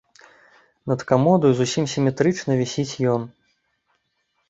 [0.91, 3.33] Над камодаю зусім сіметрычна вісіць ён.